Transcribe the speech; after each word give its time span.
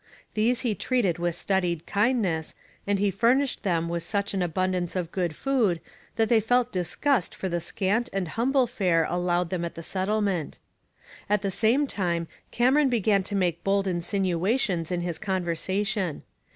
These 0.33 0.61
he 0.61 0.73
treated 0.73 1.19
with 1.19 1.35
studied 1.35 1.85
kindness, 1.85 2.55
and 2.87 2.97
he 2.97 3.11
furnished 3.11 3.61
them 3.61 3.87
with 3.87 4.01
such 4.01 4.33
an 4.33 4.41
abundance 4.41 4.95
of 4.95 5.11
good 5.11 5.35
food 5.35 5.79
that 6.15 6.27
they 6.27 6.39
felt 6.39 6.71
disgust 6.71 7.35
for 7.35 7.47
the 7.47 7.61
scant 7.61 8.09
and 8.11 8.29
humble 8.29 8.65
fare 8.65 9.05
allowed 9.07 9.51
them 9.51 9.63
at 9.63 9.75
the 9.75 9.83
settlement. 9.83 10.57
At 11.29 11.43
the 11.43 11.51
same 11.51 11.85
time 11.85 12.27
Cameron 12.49 12.89
began 12.89 13.21
to 13.21 13.35
make 13.35 13.63
bold 13.63 13.85
insinuations 13.85 14.91
in 14.91 15.01
his 15.01 15.19
conversation. 15.19 16.23